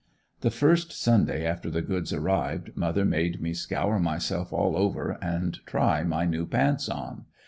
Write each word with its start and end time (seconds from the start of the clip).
The 0.39 0.49
first 0.49 0.91
Sunday 0.91 1.45
after 1.45 1.69
the 1.69 1.83
goods 1.83 2.11
arrived 2.11 2.75
mother 2.75 3.05
made 3.05 3.39
me 3.39 3.53
scour 3.53 3.99
myself 3.99 4.51
all 4.51 4.75
over 4.75 5.19
and 5.21 5.59
try 5.67 6.01
my 6.01 6.25
new 6.25 6.47
pants 6.47 6.89
on. 6.89 7.25